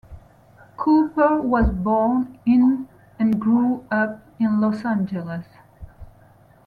[0.77, 5.45] Cooper was born in and grew up in Los Angeles.